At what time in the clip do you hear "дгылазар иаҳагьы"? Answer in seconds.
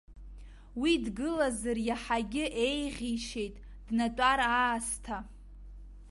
1.03-2.45